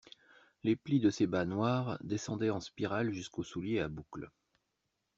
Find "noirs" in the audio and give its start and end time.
1.45-1.99